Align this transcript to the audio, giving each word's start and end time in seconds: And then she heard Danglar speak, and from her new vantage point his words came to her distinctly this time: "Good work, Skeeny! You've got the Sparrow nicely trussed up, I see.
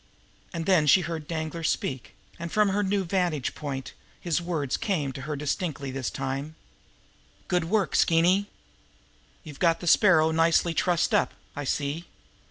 And 0.51 0.65
then 0.65 0.87
she 0.87 1.01
heard 1.01 1.27
Danglar 1.27 1.63
speak, 1.63 2.15
and 2.39 2.51
from 2.51 2.69
her 2.69 2.81
new 2.81 3.03
vantage 3.03 3.53
point 3.53 3.93
his 4.19 4.41
words 4.41 4.75
came 4.75 5.11
to 5.11 5.21
her 5.29 5.35
distinctly 5.35 5.91
this 5.91 6.09
time: 6.09 6.55
"Good 7.47 7.65
work, 7.65 7.95
Skeeny! 7.95 8.49
You've 9.43 9.59
got 9.59 9.79
the 9.79 9.85
Sparrow 9.85 10.31
nicely 10.31 10.73
trussed 10.73 11.13
up, 11.13 11.35
I 11.55 11.65
see. 11.65 12.05